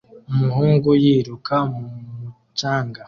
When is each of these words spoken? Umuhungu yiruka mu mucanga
Umuhungu 0.31 0.89
yiruka 1.03 1.55
mu 1.73 1.83
mucanga 2.19 2.99